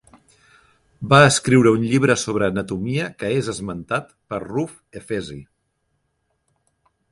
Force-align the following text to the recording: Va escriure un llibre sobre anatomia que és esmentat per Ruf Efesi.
Va 1.11 1.19
escriure 1.33 1.73
un 1.79 1.83
llibre 1.91 2.15
sobre 2.21 2.47
anatomia 2.53 3.11
que 3.21 3.31
és 3.43 3.51
esmentat 3.55 4.11
per 4.33 4.41
Ruf 4.47 4.75
Efesi. 5.03 5.41